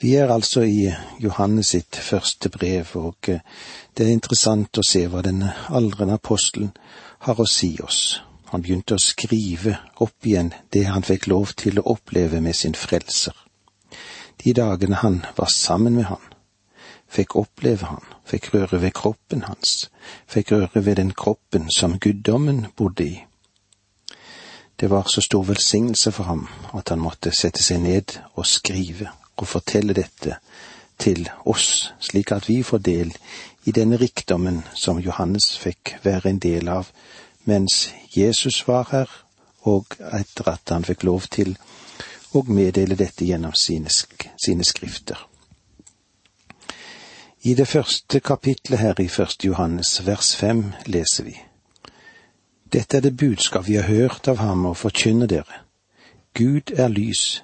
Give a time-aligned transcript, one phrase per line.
[0.00, 3.40] Vi er altså i Johannes sitt første brev, og eh,
[3.98, 6.70] det er interessant å se hva denne aldrende apostelen
[7.26, 8.20] har å si oss.
[8.52, 12.78] Han begynte å skrive opp igjen det han fikk lov til å oppleve med sin
[12.78, 13.34] frelser.
[14.38, 16.22] De dagene han var sammen med han,
[17.10, 19.88] fikk oppleve han, fikk røre ved kroppen hans,
[20.30, 23.16] fikk røre ved den kroppen som guddommen bodde i.
[24.78, 29.10] Det var så stor velsignelse for ham at han måtte sette seg ned og skrive
[29.42, 30.38] og fortelle dette
[30.98, 33.14] til oss, slik at vi får del
[33.64, 36.90] i denne rikdommen som Johannes fikk være en del av
[37.48, 39.08] mens Jesus var her,
[39.68, 41.54] og etter at han fikk lov til
[42.36, 45.18] å meddele dette gjennom sine, sine skrifter.
[47.42, 51.36] I det første kapitlet her i første Johannes vers fem leser vi.
[52.72, 55.62] Dette er det budskap vi har hørt av ham og forkynner dere.
[56.34, 57.42] Gud er lys,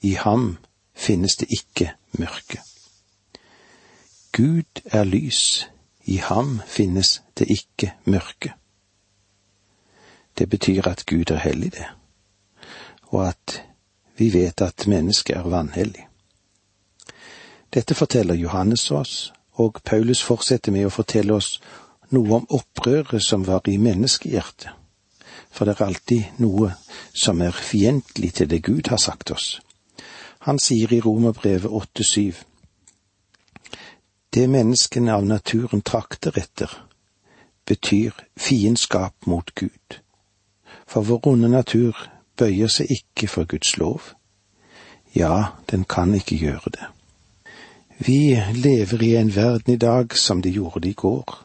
[0.00, 0.56] i ham
[0.94, 2.60] finnes det ikke mørke.
[4.32, 5.68] Gud er lys,
[6.04, 8.54] i ham finnes det ikke mørke.
[10.38, 11.86] Det betyr at Gud er hellig, det,
[13.02, 13.62] og at
[14.16, 16.06] vi vet at mennesket er vanhellig.
[17.74, 21.58] Dette forteller Johannes oss, og Paulus fortsetter med å fortelle oss
[22.12, 24.70] noe om opprøret som var i menneskehjertet,
[25.50, 26.72] for det er alltid noe
[27.12, 29.60] som er fiendtlig til det Gud har sagt oss.
[30.44, 32.34] Han sier i Romerbrevet 8,7
[34.34, 36.72] Det menneskene av naturen trakter etter,
[37.66, 40.00] betyr fiendskap mot Gud.
[40.86, 41.94] For vår onde natur
[42.34, 44.10] bøyer seg ikke for Guds lov.
[45.14, 46.90] Ja, den kan ikke gjøre det.
[48.02, 48.34] Vi
[48.66, 51.38] lever i en verden i dag som de gjorde det i går,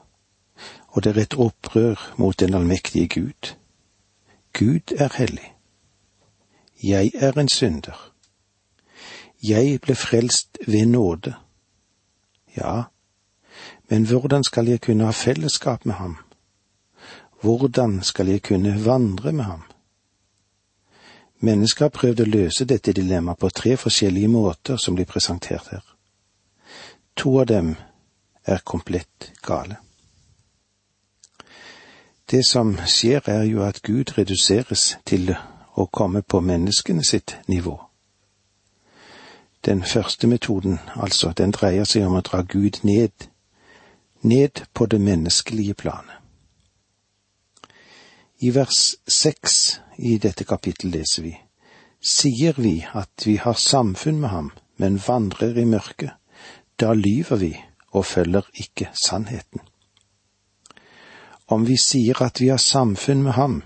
[0.87, 3.53] og det er et opprør mot den allmektige Gud.
[4.57, 5.53] Gud er hellig.
[6.81, 8.16] Jeg er en synder.
[9.43, 11.33] Jeg ble frelst ved nåde.
[12.57, 12.83] Ja,
[13.89, 16.17] men hvordan skal jeg kunne ha fellesskap med ham?
[17.41, 19.63] Hvordan skal jeg kunne vandre med ham?
[21.39, 25.83] Mennesker har prøvd å løse dette dilemmaet på tre forskjellige måter som blir presentert her.
[27.15, 27.75] To av dem
[28.45, 29.77] er komplett gale.
[32.31, 35.35] Det som skjer er jo at Gud reduseres til
[35.75, 37.86] å komme på menneskene sitt nivå.
[39.67, 43.25] Den første metoden, altså, den dreier seg om å dra Gud ned,
[44.23, 46.13] ned på det menneskelige planet.
[48.39, 49.57] I vers seks
[49.97, 51.33] i dette kapittel leser vi,
[51.99, 56.15] sier vi at vi har samfunn med ham, men vandrer i mørket,
[56.79, 57.53] da lyver vi
[57.91, 59.67] og følger ikke sannheten.
[61.51, 63.63] Om vi sier at vi har samfunn med ham,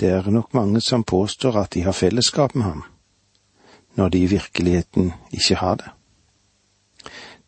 [0.00, 2.89] det er nok mange som påstår at de har fellesskap med ham
[3.96, 5.90] når de i virkeligheten ikke har det.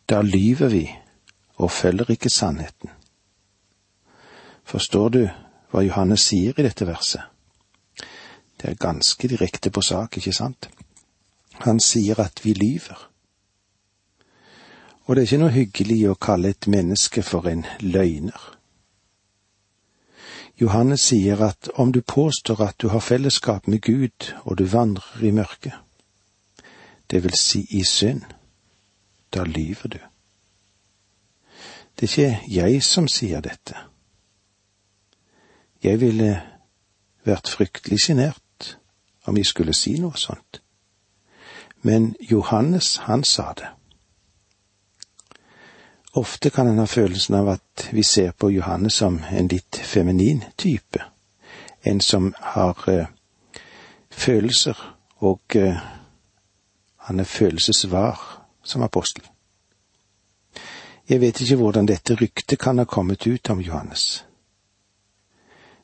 [0.09, 0.83] Da lyver vi
[1.55, 2.89] og følger ikke sannheten.
[4.63, 5.21] Forstår du
[5.71, 7.21] hva Johannes sier i dette verset?
[8.57, 10.69] Det er ganske direkte på sak, ikke sant?
[11.65, 13.09] Han sier at vi lyver.
[15.05, 18.39] Og det er ikke noe hyggelig å kalle et menneske for en løgner.
[20.61, 25.25] Johannes sier at om du påstår at du har fellesskap med Gud og du vandrer
[25.27, 25.75] i mørket,
[27.13, 28.21] det vil si i synd,
[29.33, 29.99] da lyver du.
[31.99, 33.77] Det er ikke jeg som sier dette.
[35.83, 36.41] Jeg ville
[37.23, 38.73] vært fryktelig sjenert
[39.29, 40.63] om jeg skulle si noe sånt.
[41.85, 43.69] Men Johannes, han sa det.
[46.17, 50.41] Ofte kan en ha følelsen av at vi ser på Johannes som en litt feminin
[50.57, 51.05] type,
[51.85, 53.05] en som har eh,
[54.09, 54.81] følelser
[55.21, 55.77] og uh,
[57.03, 58.19] han er følelsesvar
[58.63, 59.23] som apostel.
[61.09, 64.23] Jeg vet ikke hvordan dette ryktet kan ha kommet ut om Johannes.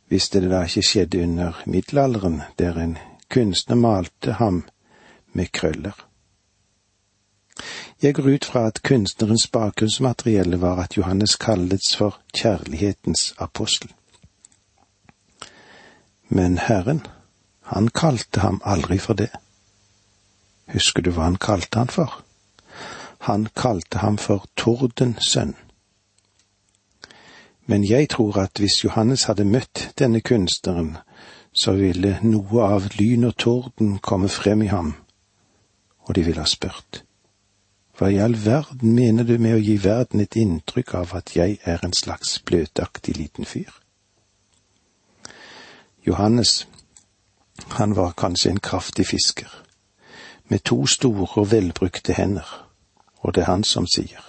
[0.09, 2.97] Visste det da ikke skjedde under middelalderen, der en
[3.29, 4.63] kunstner malte ham
[5.34, 6.06] med krøller.
[8.02, 13.91] Jeg går ut fra at kunstnerens bakgrunnsmaterielle var at Johannes kalles for kjærlighetens apostel.
[16.29, 17.03] Men Herren,
[17.61, 19.29] han kalte ham aldri for det.
[20.70, 22.20] Husker du hva han kalte han for?
[23.26, 25.56] Han kalte ham for Tordensønn.
[27.66, 30.98] Men jeg tror at hvis Johannes hadde møtt denne kunstneren,
[31.54, 34.94] så ville noe av lyn og torden komme frem i ham,
[36.06, 37.04] og de ville ha spurt.
[37.98, 41.58] Hva i all verden mener du med å gi verden et inntrykk av at jeg
[41.66, 43.74] er en slags bløtaktig liten fyr?
[46.08, 46.68] Johannes,
[47.78, 49.50] han var kanskje en kraftig fisker
[50.49, 52.69] med to store og velbrukte hender,
[53.22, 54.23] og det er han som sier.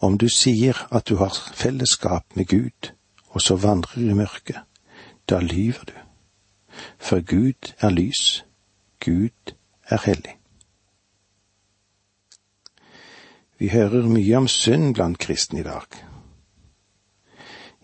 [0.00, 2.92] Om du sier at du har fellesskap med Gud,
[3.28, 4.60] og så vandrer i mørket,
[5.30, 5.98] da lyver du.
[6.98, 8.44] For Gud er lys,
[9.04, 9.54] Gud
[9.84, 10.36] er hellig.
[13.58, 15.86] Vi hører mye om synd blant kristne i dag.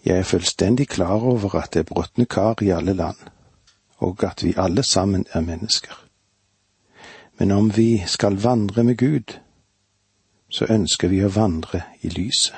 [0.05, 3.17] Jeg er fullstendig klar over at det er bråtne kar i alle land,
[3.99, 6.08] og at vi alle sammen er mennesker.
[7.39, 9.39] Men om vi skal vandre med Gud,
[10.49, 12.57] så ønsker vi å vandre i lyset.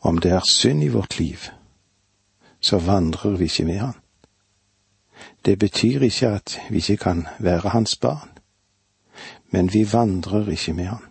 [0.00, 1.48] Om det er synd i vårt liv,
[2.60, 3.98] så vandrer vi ikke med Han.
[5.44, 8.30] Det betyr ikke at vi ikke kan være Hans barn,
[9.50, 11.04] men vi vandrer ikke med Han.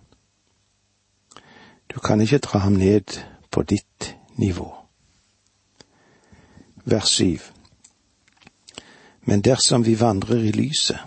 [1.96, 4.76] Du kan ikke dra ham ned på ditt nivå.
[6.86, 7.55] Vers syv.
[9.26, 11.00] Men dersom vi vandrer i lyset,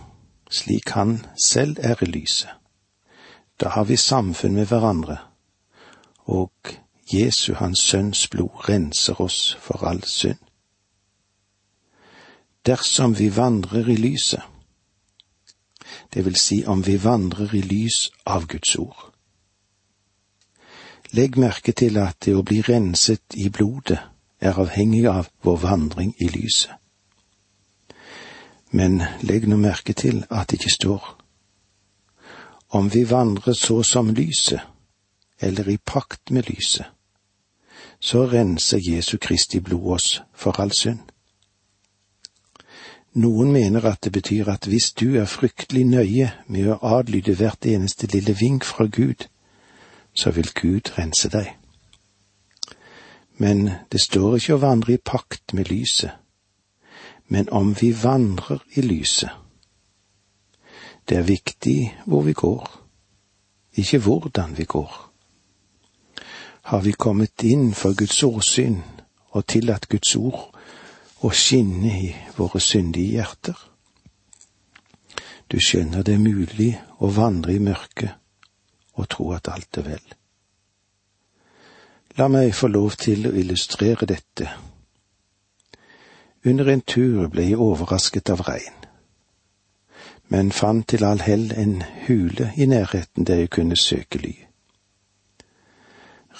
[0.51, 2.51] slik Han selv er i lyset,
[3.61, 5.19] da har vi samfunn med hverandre,
[6.25, 6.53] og
[7.13, 10.39] Jesu, Hans Sønns blod, renser oss for all synd.
[12.67, 14.43] Dersom vi vandrer i lyset,
[16.15, 19.13] det vil si om vi vandrer i lys av Guds ord.
[21.11, 24.01] Legg merke til at det å bli renset i blodet
[24.41, 26.78] er avhengig av vår vandring i lyset.
[28.71, 31.15] Men legg nå merke til at det ikke står
[32.69, 34.61] om vi vandrer så som lyset,
[35.41, 36.87] eller i pakt med lyset,
[38.01, 41.01] så renser Jesu Kristi blod oss for all synd.
[43.13, 47.67] Noen mener at det betyr at hvis du er fryktelig nøye med å adlyde hvert
[47.67, 49.27] eneste lille vink fra Gud,
[50.15, 51.55] så vil Gud rense deg.
[53.39, 56.13] Men det står ikke å vandre i pakt med lyset,
[57.29, 59.31] men om vi vandrer i lyset.
[61.09, 62.69] Det er viktig hvor vi går,
[63.73, 65.11] ikke hvordan vi går.
[66.69, 68.83] Har vi kommet inn for Guds åsyn
[69.31, 70.51] og tillatt Guds ord
[71.25, 73.57] å skinne i våre syndige hjerter?
[75.49, 78.13] Du skjønner det er mulig å vandre i mørket
[79.01, 80.05] og tro at alt er vel.
[82.19, 84.51] La meg få lov til å illustrere dette.
[86.45, 88.79] Under en tur ble jeg overrasket av regn
[90.29, 94.35] men fant til all hell en hule i nærheten der jeg kunne søke ly.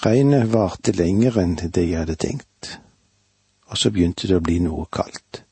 [0.05, 2.79] Regnet varte lenger enn det jeg hadde tenkt,
[3.67, 5.43] og så begynte det å bli noe kaldt.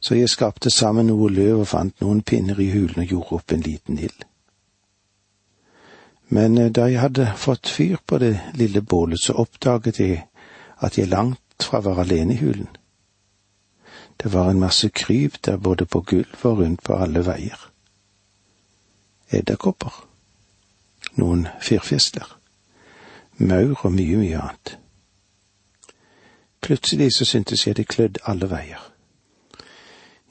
[0.00, 3.52] Så jeg skapte sammen noe løv og fant noen pinner i hulen og gjorde opp
[3.52, 4.24] en liten ild.
[6.28, 10.24] Men eh, da jeg hadde fått fyr på det lille bålet, så oppdaget jeg
[10.82, 12.68] at jeg langt fra var alene i hulen.
[14.22, 17.70] Det var en masse kryp der både på gulv og rundt på alle veier.
[19.30, 20.06] Edderkopper.
[21.16, 22.38] Noen firfisler.
[23.38, 24.78] Maur og mye, mye annet.
[26.60, 28.92] Plutselig så syntes jeg det klødde alle veier.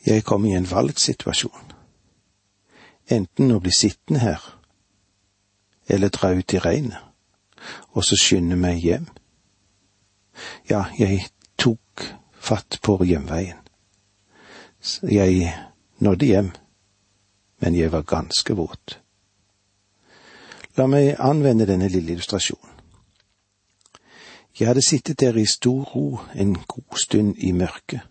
[0.05, 1.71] Jeg kom i en valgsituasjon.
[3.09, 4.41] Enten å bli sittende her,
[5.87, 7.01] eller dra ut i regnet,
[7.93, 9.05] og så skynde meg hjem.
[10.69, 11.27] Ja, jeg
[11.57, 13.64] tok fatt på hjemveien.
[15.01, 15.57] Jeg
[15.99, 16.51] nådde hjem,
[17.59, 18.99] men jeg var ganske våt.
[20.77, 22.71] La meg anvende denne lille illustrasjonen.
[24.59, 28.01] Jeg hadde sittet der i stor ro en god stund i mørket.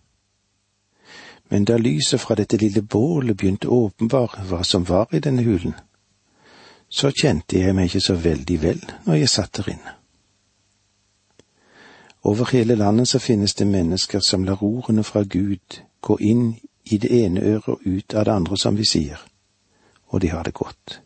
[1.51, 5.45] Men da lyset fra dette lille bålet begynte å åpenbare hva som var i denne
[5.45, 5.75] hulen,
[6.89, 9.95] så kjente jeg meg ikke så veldig vel når jeg satt der inne.
[12.25, 16.99] Over hele landet så finnes det mennesker som lar ordene fra Gud gå inn i
[16.99, 19.21] det ene øret og ut av det andre, som vi sier,
[20.07, 21.01] og de har det godt.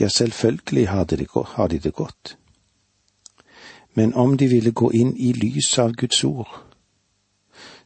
[0.00, 1.04] Ja, selvfølgelig har
[1.68, 2.38] de det godt.
[3.94, 6.62] Men om de ville gå inn i lyset av Guds ord,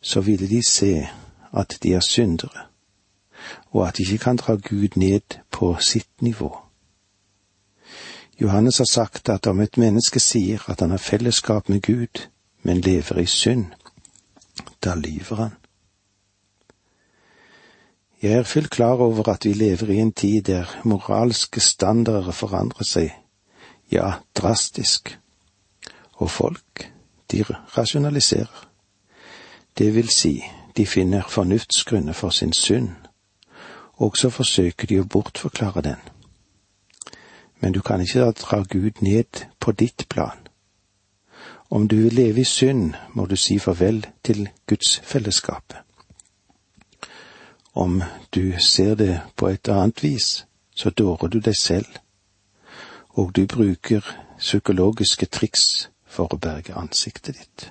[0.01, 1.09] så ville de se
[1.53, 2.67] at de er syndere,
[3.71, 6.57] og at de ikke kan dra Gud ned på sitt nivå.
[8.41, 12.27] Johannes har sagt at om et menneske sier at han har fellesskap med Gud,
[12.63, 13.67] men lever i synd,
[14.85, 15.60] da lyver han.
[18.23, 22.85] Jeg er fullt klar over at vi lever i en tid der moralske standarder forandrer
[22.85, 23.15] seg,
[23.93, 25.19] ja, drastisk,
[26.13, 26.93] og folk,
[27.33, 28.69] de rasjonaliserer.
[29.79, 30.45] Det vil si,
[30.77, 32.91] de finner fornuftsgrunner for sin synd,
[33.97, 36.09] og så forsøker de å bortforklare den.
[37.61, 40.47] Men du kan ikke dra Gud ned på ditt plan.
[41.71, 45.87] Om du vil leve i synd, må du si farvel til Guds fellesskapet
[47.73, 51.87] Om du ser det på et annet vis, så dårer du deg selv,
[53.15, 54.07] og du bruker
[54.39, 57.71] psykologiske triks for å berge ansiktet ditt.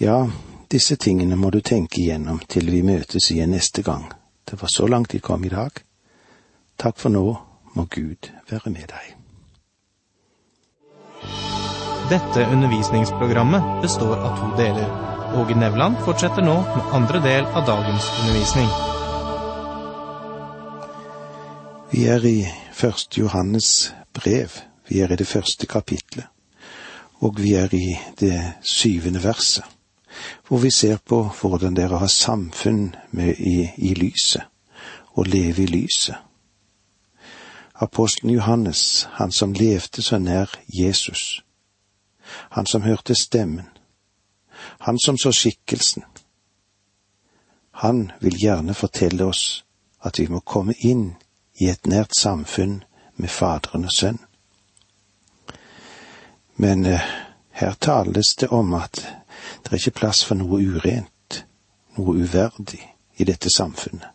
[0.00, 0.24] Ja,
[0.70, 4.08] disse tingene må du tenke igjennom til vi møtes igjen neste gang.
[4.44, 5.70] Det var så langt de kom i dag.
[6.76, 7.26] Takk for nå,
[7.74, 9.14] må Gud være med deg.
[12.10, 15.13] Dette undervisningsprogrammet består av to deler.
[15.34, 18.68] Åge Nevland fortsetter nå med andre del av dagens undervisning.
[21.90, 22.38] Vi er i
[22.72, 24.48] Første Johannes brev.
[24.88, 26.26] Vi er i det første kapitlet,
[27.14, 29.64] og vi er i det syvende verset,
[30.48, 34.42] hvor vi ser på hvordan dere har samfunn med i, i lyset,
[35.14, 36.14] og leve i lyset.
[37.74, 41.44] Apostelen Johannes, han som levde så nær Jesus,
[42.50, 43.73] han som hørte stemmen,
[44.78, 46.04] han som så skikkelsen,
[47.76, 49.64] han vil gjerne fortelle oss
[49.98, 51.14] at vi må komme inn
[51.58, 52.82] i et nært samfunn
[53.16, 54.18] med Faderen og Sønn.
[56.56, 57.02] Men eh,
[57.50, 59.00] her tales det om at
[59.62, 61.44] det er ikke plass for noe urent,
[61.98, 62.82] noe uverdig,
[63.16, 64.08] i dette samfunnet.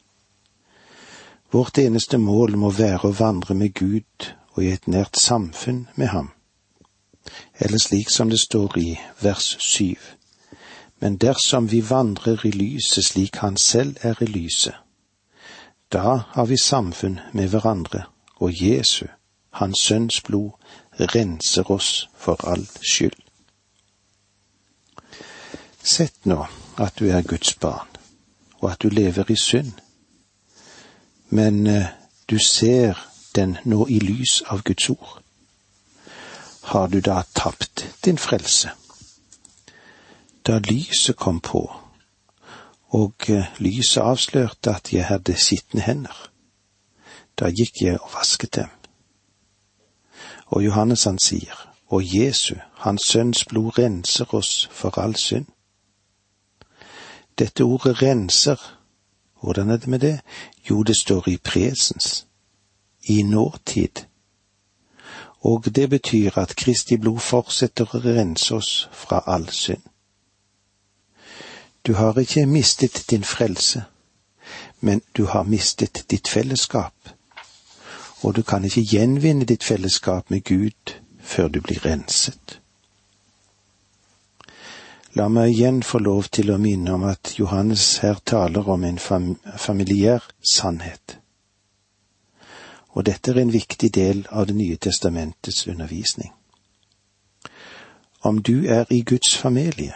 [1.51, 6.11] Vårt eneste mål må være å vandre med Gud og i et nært samfunn med
[6.13, 6.31] ham.
[7.59, 8.89] Eller slik som det står i
[9.23, 9.97] vers syv.
[10.99, 14.75] Men dersom vi vandrer i lyset slik Han selv er i lyset,
[15.91, 18.03] da har vi samfunn med hverandre,
[18.35, 19.05] og Jesu,
[19.49, 20.51] Hans Sønns blod,
[20.99, 23.17] renser oss for all skyld.
[25.83, 26.45] Sett nå
[26.77, 27.87] at du er Guds barn,
[28.59, 29.71] og at du lever i synd,
[31.29, 31.85] men eh,
[32.29, 32.99] du ser
[33.35, 35.21] den nå i lys av Guds ord.
[36.61, 38.69] Har du da tapt din frelse?
[40.47, 41.61] Da lyset kom på,
[42.89, 46.29] og eh, lyset avslørte at jeg hadde skitne hender.
[47.39, 48.69] Da gikk jeg og vasket dem.
[50.45, 51.55] Og Johannes han sier,
[51.87, 55.45] og Jesu, hans sønns blod renser oss for all synd.
[57.39, 58.57] Dette ordet renser,
[59.41, 60.19] hvordan er det med det?
[60.69, 62.25] Jo, det står i presens,
[63.03, 64.05] i nåtid.
[65.41, 69.88] Og det betyr at Kristi blod fortsetter å rense oss fra all synd.
[71.85, 73.83] Du har ikke mistet din frelse,
[74.79, 76.93] men du har mistet ditt fellesskap,
[78.21, 82.59] og du kan ikke gjenvinne ditt fellesskap med Gud før du blir renset.
[85.17, 88.99] La meg igjen få lov til å minne om at Johannes her taler om en
[89.01, 91.17] fam familiær sannhet.
[92.93, 96.31] Og dette er en viktig del av Det nye testamentets undervisning.
[98.21, 99.93] Om du er i Guds familie,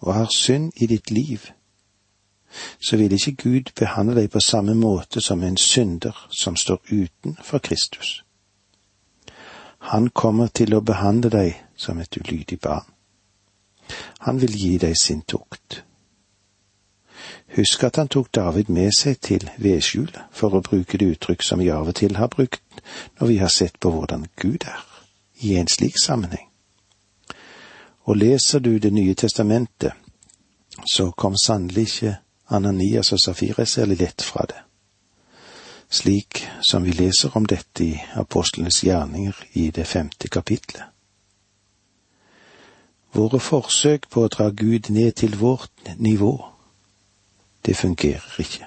[0.00, 1.40] og har synd i ditt liv,
[2.80, 7.58] så vil ikke Gud behandle deg på samme måte som en synder som står utenfor
[7.58, 8.22] Kristus.
[9.78, 12.88] Han kommer til å behandle deg som et ulydig barn.
[14.26, 15.84] Han vil gi deg sin tukt.
[17.56, 21.58] Husk at han tok David med seg til vedskjulet, for å bruke det uttrykk som
[21.58, 22.84] vi av og til har brukt
[23.18, 24.84] når vi har sett på hvordan Gud er,
[25.40, 26.49] i en slik sammenheng.
[28.04, 29.92] Og leser du Det nye testamentet,
[30.94, 32.16] så kom sannelig ikke
[32.50, 34.58] Ananias og Safira særlig lett fra det,
[35.90, 40.82] slik som vi leser om dette i apostlenes gjerninger i det femte kapitlet.
[43.12, 46.44] Våre forsøk på å dra Gud ned til vårt nivå,
[47.66, 48.66] det fungerer ikke.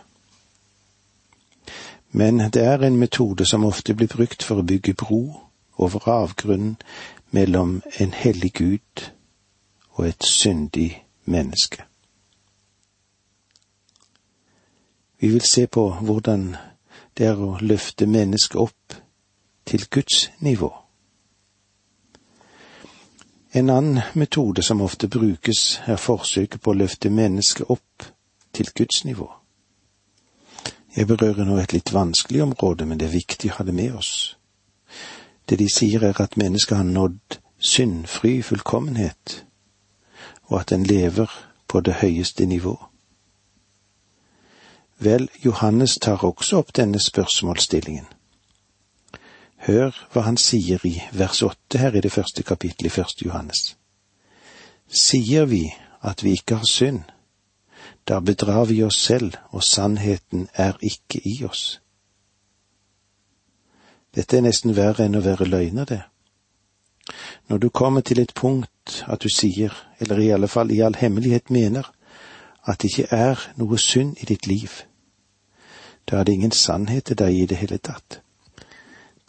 [2.11, 5.39] Men det er en metode som ofte blir brukt for å bygge bro
[5.77, 6.75] over avgrunnen
[7.31, 9.07] mellom en hellig Gud
[9.93, 11.83] og et syndig menneske.
[15.19, 16.55] Vi vil se på hvordan
[17.17, 18.95] det er å løfte mennesket opp
[19.65, 20.73] til Guds nivå.
[23.53, 28.07] En annen metode som ofte brukes, er forsøket på å løfte mennesket opp
[28.53, 29.29] til Guds nivå.
[30.95, 33.95] Jeg berører nå et litt vanskelig område, men det er viktig å ha det med
[33.97, 34.35] oss.
[35.49, 39.45] Det de sier er at mennesket har nådd syndfri fullkommenhet,
[40.53, 41.31] og at en lever
[41.67, 42.75] på det høyeste nivå.
[44.99, 48.05] Vel, Johannes tar også opp denne spørsmålsstillingen.
[49.65, 53.63] Hør hva han sier i vers åtte her i det første kapittelet i første Johannes.
[54.87, 55.63] Sier vi
[56.05, 57.01] at vi ikke har synd,
[58.07, 61.81] da bedrar vi oss selv, og sannheten er ikke i oss.
[64.13, 66.03] Dette er nesten verre enn å være løgner, det.
[67.49, 70.95] Når du kommer til et punkt at du sier, eller i alle fall i all
[70.95, 71.91] hemmelighet mener,
[72.67, 74.69] at det ikke er noe synd i ditt liv,
[76.09, 78.21] da er det ingen sannhet til deg i det hele tatt.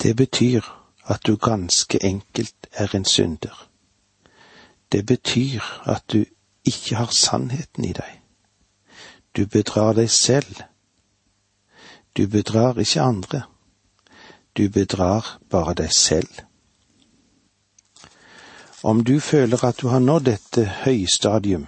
[0.03, 0.61] Det betyr
[1.07, 3.69] at du ganske enkelt er en synder.
[4.93, 6.25] Det betyr at du
[6.65, 8.21] ikke har sannheten i deg.
[9.37, 10.63] Du bedrar deg selv.
[12.17, 13.43] Du bedrar ikke andre.
[14.57, 16.31] Du bedrar bare deg selv.
[18.85, 21.67] Om du føler at du har nådd dette høystadium,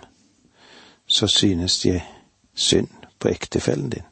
[1.07, 2.05] så synes jeg
[2.55, 4.05] synd på ektefellen din.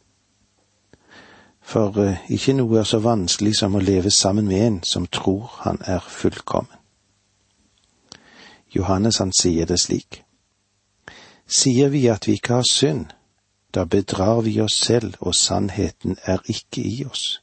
[1.61, 5.53] For uh, ikke noe er så vanskelig som å leve sammen med en som tror
[5.67, 6.81] han er fullkommen.
[8.75, 10.23] Johannes han sier det slik.
[11.47, 13.07] Sier vi at vi ikke har synd,
[13.75, 17.43] da bedrar vi oss selv, og sannheten er ikke i oss.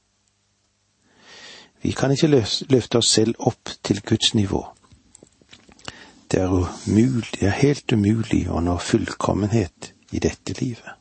[1.81, 2.33] Vi kan ikke
[2.69, 4.65] løfte oss selv opp til Guds nivå.
[6.31, 10.93] Det er, umulig, det er helt umulig å nå fullkommenhet i dette livet.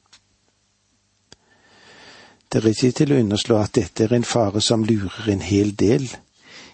[2.50, 5.70] Det er ikke til å underslå at dette er en fare som lurer en hel
[5.78, 6.08] del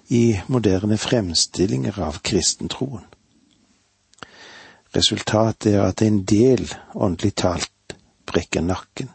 [0.09, 3.05] i moderne fremstillinger av kristentroen.
[4.97, 9.11] Resultatet er at en del, åndelig talt, brekker nakken,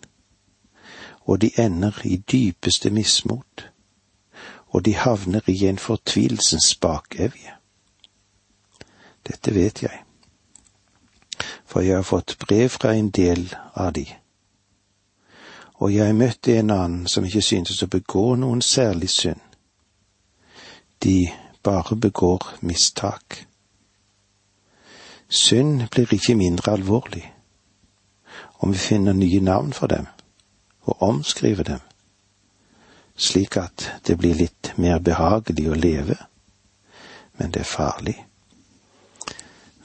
[1.26, 3.66] og de ender i dypeste mismot,
[4.70, 7.58] og de havner i en fortvilelsens bakevje.
[9.28, 10.02] Dette vet jeg,
[11.66, 14.06] for jeg har fått brev fra en del av de.
[15.82, 19.42] Og jeg møtte en annen som ikke syntes å begå noen særlig synd.
[21.02, 21.32] De
[21.64, 23.46] bare begår mistak.
[25.30, 27.26] Synd blir ikke mindre alvorlig
[28.62, 30.06] om vi finner nye navn for dem
[30.82, 31.80] og omskriver dem,
[33.16, 36.18] slik at det blir litt mer behagelig å leve,
[37.38, 38.18] men det er farlig.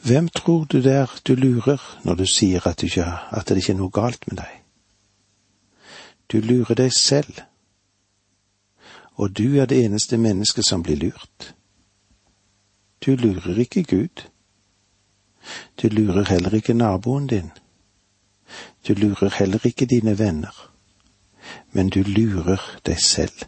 [0.07, 3.57] Hvem tror du det er du lurer når du sier at, du ikke, at det
[3.57, 4.53] ikke er noe galt med deg?
[6.31, 7.41] Du lurer deg selv,
[9.19, 11.55] og du er det eneste mennesket som blir lurt.
[13.03, 14.29] Du lurer ikke Gud.
[15.83, 17.51] Du lurer heller ikke naboen din.
[18.89, 20.55] Du lurer heller ikke dine venner,
[21.73, 23.47] men du lurer deg selv.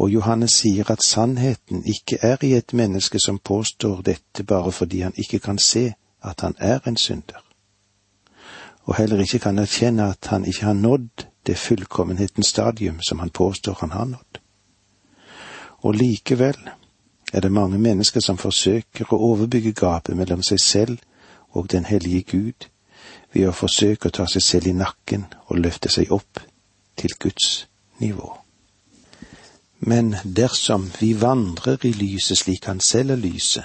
[0.00, 5.02] Og Johannes sier at sannheten ikke er i et menneske som påstår dette bare fordi
[5.04, 5.92] han ikke kan se
[6.24, 7.44] at han er en synder,
[8.84, 13.30] og heller ikke kan erkjenne at han ikke har nådd det fullkommenhetens stadium som han
[13.30, 14.40] påstår han har nådd.
[15.80, 16.56] Og likevel
[17.32, 20.98] er det mange mennesker som forsøker å overbygge gapet mellom seg selv
[21.50, 22.68] og den hellige Gud
[23.32, 26.40] ved å forsøke å ta seg selv i nakken og løfte seg opp
[26.96, 27.66] til Guds
[28.00, 28.39] nivå.
[29.80, 33.64] Men dersom vi vandrer i lyset slik han selv er lyset,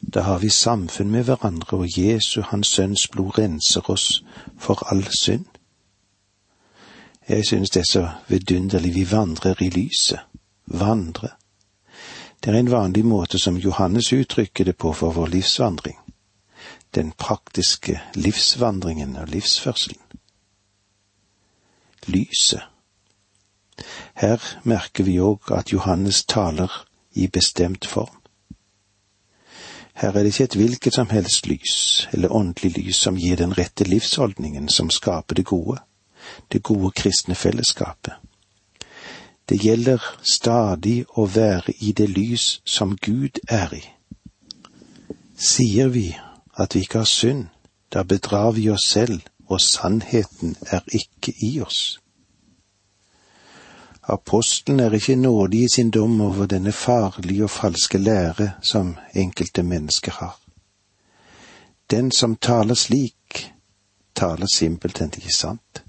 [0.00, 4.24] da har vi samfunn med hverandre, og Jesu, Hans Sønns blod, renser oss
[4.58, 5.44] for all synd.
[7.28, 10.18] Jeg synes det er så vidunderlig, vi vandrer i lyset.
[10.66, 11.28] Vandre.
[12.44, 15.96] Det er en vanlig måte som Johannes uttrykker det på for vår livsvandring.
[16.94, 20.02] Den praktiske livsvandringen og livsførselen.
[22.06, 22.60] Lyset
[24.14, 28.20] her merker vi òg at Johannes taler i bestemt form.
[29.94, 33.58] Her er det ikke et hvilket som helst lys, eller åndelig lys, som gir den
[33.58, 35.78] rette livsholdningen, som skaper det gode,
[36.52, 38.12] det gode kristne fellesskapet.
[39.48, 43.84] Det gjelder stadig å være i det lys som Gud er i.
[45.36, 46.16] Sier vi
[46.56, 47.46] at vi ikke har synd,
[47.92, 52.00] da bedrar vi oss selv, og sannheten er ikke i oss.
[54.08, 59.62] Apostelen er ikke nådig i sin dom over denne farlige og falske lære som enkelte
[59.62, 60.40] mennesker har.
[61.90, 63.52] Den som taler slik,
[64.14, 65.84] taler simpelthen ikke sant.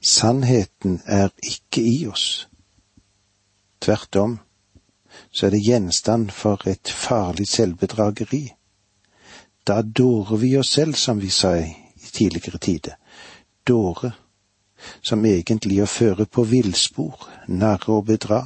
[0.00, 2.48] Sannheten er ikke i oss.
[3.80, 4.38] Tvert om,
[5.30, 8.54] så er det gjenstand for et farlig selvbedrageri.
[9.66, 11.74] Da dårer vi oss selv, som vi sa i
[12.12, 12.96] tidligere tider.
[13.68, 14.12] Dåre
[15.02, 18.42] som egentlig å føre på villspor, narre og bedra.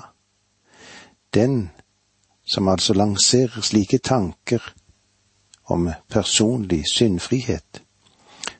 [1.35, 1.71] Den
[2.45, 4.63] som altså lanserer slike tanker
[5.71, 7.83] om personlig syndfrihet,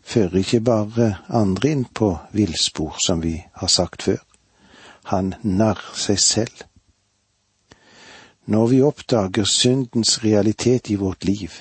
[0.03, 4.23] fører ikke bare andre inn på villspor, som vi har sagt før.
[5.11, 6.65] Han narrer seg selv.
[8.47, 11.53] Når vi oppdager syndens realitet i vårt liv,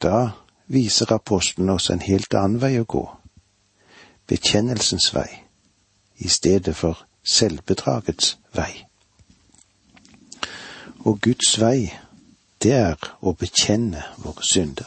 [0.00, 0.30] da
[0.66, 3.06] viser apostelen oss en helt annen vei å gå
[4.30, 5.28] bekjennelsens vei
[6.18, 8.86] i stedet for selvbedragets vei.
[11.04, 11.90] Og Guds vei,
[12.62, 14.86] det er å bekjenne våre synder.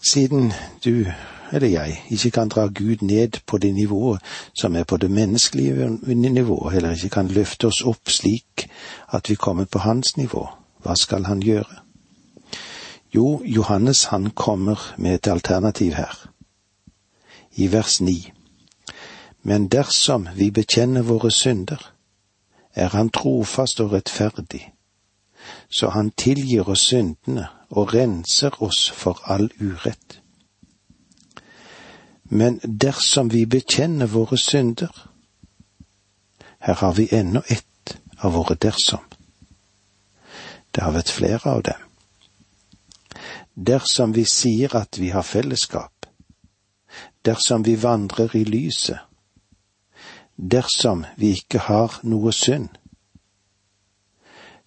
[0.00, 0.52] Siden
[0.84, 1.04] du
[1.52, 4.22] eller jeg ikke kan dra Gud ned på det nivået
[4.54, 8.68] som er på det menneskelige nivået, eller ikke kan løfte oss opp slik
[9.12, 10.46] at vi kommer på hans nivå,
[10.82, 11.82] hva skal han gjøre?
[13.14, 16.29] Jo, Johannes han kommer med et alternativ her.
[17.56, 18.32] I vers ni.
[19.42, 21.92] Men dersom vi bekjenner våre synder,
[22.74, 24.72] er han trofast og rettferdig,
[25.68, 30.20] så han tilgir oss syndene og renser oss for all urett.
[32.30, 35.06] Men dersom vi bekjenner våre synder
[36.60, 39.00] Her har vi ennå ett av våre dersom.
[40.70, 41.86] Det har vært flere av dem.
[43.56, 45.99] Dersom vi sier at vi har fellesskap,
[47.24, 48.98] dersom vi vandrer i lyset,
[50.36, 52.68] dersom vi ikke har noe synd.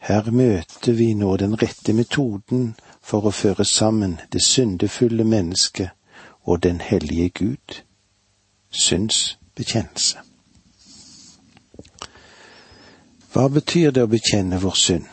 [0.03, 5.89] Her møter vi nå den rette metoden for å føre sammen det syndefulle mennesket
[6.43, 7.81] og den hellige Gud,
[8.69, 10.19] synsbekjennelse.
[13.33, 15.07] Hva betyr det å bekjenne vår synd?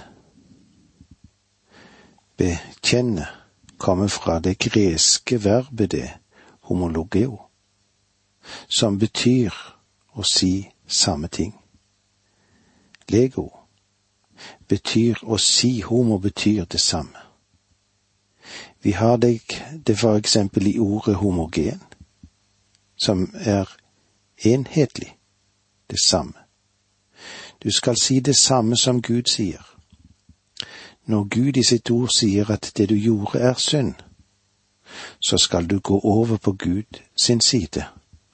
[2.36, 3.28] Bekjenne
[3.80, 6.08] kommer fra det greske verbet det,
[6.70, 7.38] homologeo,
[8.68, 9.54] som betyr
[10.14, 11.52] å si samme ting.
[13.10, 13.48] Lego
[14.68, 17.26] betyr å si homo betyr det samme.
[18.82, 19.40] Vi har det,
[19.86, 21.82] det for eksempel i ordet homogen,
[22.96, 23.68] som er
[24.44, 25.16] enhetlig,
[25.90, 26.38] det samme.
[27.62, 29.66] Du skal si det samme som Gud sier.
[31.04, 33.94] Når Gud i sitt ord sier at det du gjorde er synd,
[35.20, 37.84] så skal du gå over på Gud sin side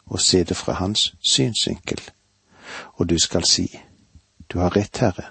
[0.07, 2.01] og se det fra hans synsvinkel,
[2.95, 3.81] og du skal si,
[4.53, 5.25] du har rett, Herre,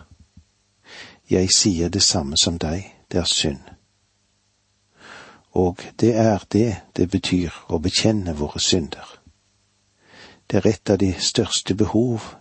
[1.29, 3.61] jeg sier det samme som deg, det er synd.
[5.51, 9.05] Og det er det det betyr å bekjenne våre synder.
[10.47, 12.35] Det er et av de største behov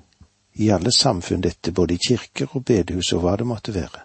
[0.55, 4.03] i alle samfunn, dette både i kirker og bedehus og hva det måtte være.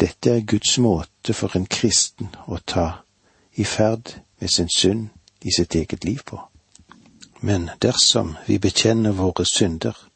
[0.00, 3.03] Dette er Guds måte for en kristen å ta
[3.54, 5.08] i ferd med sin synd
[5.42, 6.40] i sitt eget liv på.
[7.40, 10.08] Men dersom vi bekjenner våre synder,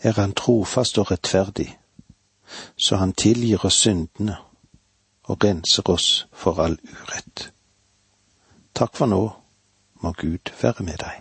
[0.00, 1.78] er Han trofast og rettferdig,
[2.76, 4.36] så Han tilgir oss syndene
[5.22, 7.52] og renser oss for all urett.
[8.74, 9.30] Takk for nå,
[10.00, 11.18] må Gud være med deg.